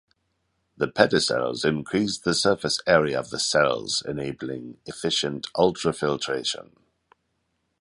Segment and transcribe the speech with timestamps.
[0.77, 6.71] The pedicels increase the surface area of the cells enabling efficient ultrafiltration.